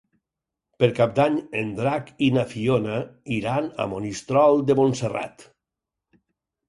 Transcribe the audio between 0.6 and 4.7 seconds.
Per Cap d'Any en Drac i na Fiona iran a Monistrol